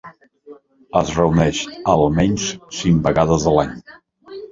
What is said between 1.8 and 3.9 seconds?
almenys cinc vegades a l'any.